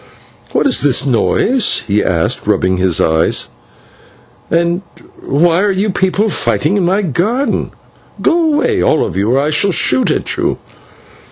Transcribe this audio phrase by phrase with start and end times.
[0.51, 3.49] "What is this noise?" he asked, rubbing his eyes,
[4.49, 4.81] "and
[5.23, 7.69] why are you people fighting in my garden?
[8.19, 10.57] Go away, all of you, or I shall shoot at you."